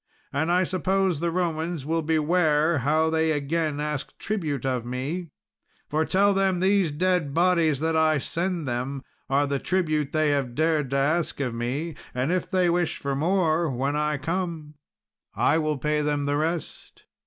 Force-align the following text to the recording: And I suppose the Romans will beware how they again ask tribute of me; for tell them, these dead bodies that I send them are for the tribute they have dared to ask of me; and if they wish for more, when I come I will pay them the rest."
And 0.33 0.51
I 0.51 0.63
suppose 0.63 1.19
the 1.19 1.29
Romans 1.29 1.85
will 1.85 2.01
beware 2.01 2.79
how 2.79 3.11
they 3.11 3.29
again 3.31 3.79
ask 3.79 4.17
tribute 4.17 4.65
of 4.65 4.83
me; 4.83 5.29
for 5.91 6.05
tell 6.05 6.33
them, 6.33 6.59
these 6.59 6.91
dead 6.91 7.35
bodies 7.35 7.79
that 7.81 7.95
I 7.95 8.17
send 8.17 8.67
them 8.67 9.03
are 9.29 9.43
for 9.43 9.47
the 9.49 9.59
tribute 9.59 10.11
they 10.11 10.29
have 10.31 10.55
dared 10.55 10.89
to 10.89 10.97
ask 10.97 11.39
of 11.39 11.53
me; 11.53 11.93
and 12.15 12.31
if 12.31 12.49
they 12.49 12.67
wish 12.67 12.97
for 12.97 13.15
more, 13.15 13.69
when 13.69 13.95
I 13.95 14.17
come 14.17 14.73
I 15.35 15.59
will 15.59 15.77
pay 15.77 16.01
them 16.01 16.25
the 16.25 16.35
rest." 16.35 17.03